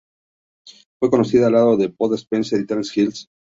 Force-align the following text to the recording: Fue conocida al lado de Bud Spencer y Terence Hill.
Fue 0.99 1.11
conocida 1.11 1.45
al 1.45 1.53
lado 1.53 1.77
de 1.77 1.93
Bud 1.95 2.15
Spencer 2.15 2.59
y 2.59 2.65
Terence 2.65 2.99
Hill. 2.99 3.13